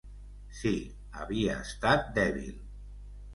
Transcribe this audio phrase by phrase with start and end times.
[0.59, 0.71] Sí,
[1.23, 2.57] havia estat dèbil.